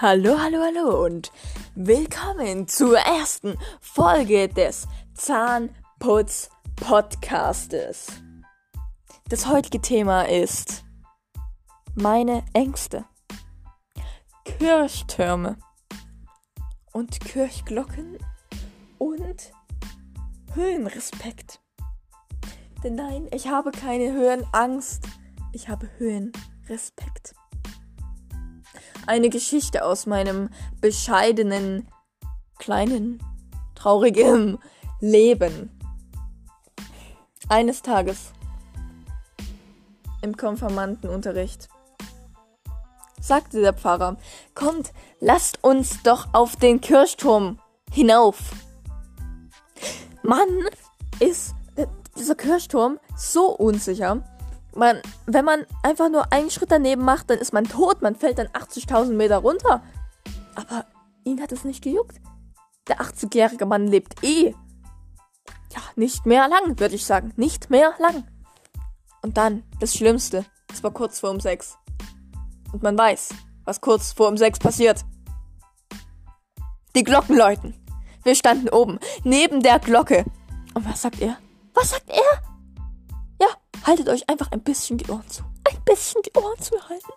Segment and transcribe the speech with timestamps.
[0.00, 1.32] Hallo, hallo, hallo und
[1.74, 8.06] willkommen zur ersten Folge des Zahnputz Podcastes.
[9.28, 10.84] Das heutige Thema ist
[11.96, 13.06] meine Ängste.
[14.44, 15.56] Kirchtürme
[16.92, 18.18] und Kirchglocken
[18.98, 19.52] und
[20.54, 21.60] Höhenrespekt.
[22.84, 25.08] Denn nein, ich habe keine Höhenangst,
[25.52, 27.34] ich habe Höhenrespekt
[29.06, 30.50] eine Geschichte aus meinem
[30.80, 31.88] bescheidenen,
[32.58, 33.22] kleinen,
[33.74, 34.58] traurigen
[35.00, 35.70] Leben.
[37.48, 38.32] Eines Tages
[40.20, 41.68] im Konfirmandenunterricht
[43.20, 44.16] sagte der Pfarrer,
[44.54, 47.58] kommt, lasst uns doch auf den Kirchturm
[47.92, 48.38] hinauf.
[50.22, 50.48] Mann,
[51.20, 51.54] ist
[52.16, 54.22] dieser Kirchturm so unsicher
[54.78, 58.00] man, wenn man einfach nur einen Schritt daneben macht, dann ist man tot.
[58.02, 59.82] Man fällt dann 80.000 Meter runter.
[60.54, 60.86] Aber
[61.24, 62.20] ihn hat es nicht gejuckt.
[62.88, 64.54] Der 80-jährige Mann lebt eh.
[65.72, 67.32] Ja, nicht mehr lang, würde ich sagen.
[67.36, 68.24] Nicht mehr lang.
[69.22, 70.46] Und dann, das Schlimmste.
[70.72, 71.76] Es war kurz vor um sechs.
[72.72, 73.30] Und man weiß,
[73.64, 75.04] was kurz vor um sechs passiert.
[76.94, 77.74] Die Glocken läuten.
[78.24, 80.24] Wir standen oben, neben der Glocke.
[80.74, 81.38] Und was sagt er?
[81.74, 82.47] Was sagt er?
[83.88, 85.42] Haltet euch einfach ein bisschen die Ohren zu.
[85.68, 87.12] Ein bisschen die Ohren zu halten.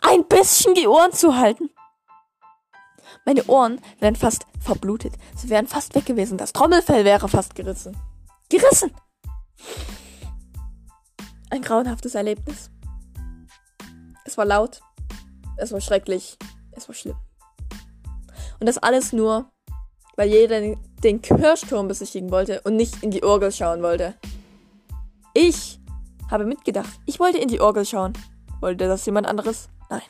[0.00, 1.70] Ein bisschen die Ohren zu halten.
[3.26, 5.12] Meine Ohren wären fast verblutet.
[5.36, 6.38] Sie wären fast weg gewesen.
[6.38, 7.96] Das Trommelfell wäre fast gerissen.
[8.48, 8.94] Gerissen!
[11.50, 12.70] Ein grauenhaftes Erlebnis.
[14.24, 14.80] Es war laut.
[15.58, 16.38] Es war schrecklich.
[16.72, 17.16] Es war schlimm.
[18.60, 19.50] Und das alles nur,
[20.16, 24.14] weil jeder den Kirchturm besichtigen wollte und nicht in die Orgel schauen wollte.
[25.40, 25.78] Ich
[26.32, 26.98] habe mitgedacht.
[27.06, 28.12] Ich wollte in die Orgel schauen.
[28.58, 29.68] Wollte das jemand anderes?
[29.88, 30.02] Nein.